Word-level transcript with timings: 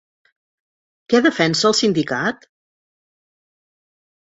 Què 1.13 1.21
defensa 1.25 1.67
el 1.71 1.77
sindicat? 1.81 2.51